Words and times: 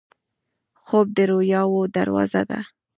خوب 0.85 1.07
د 1.17 1.19
رویاوو 1.31 1.81
دروازه 1.95 2.41
ده 2.49 2.59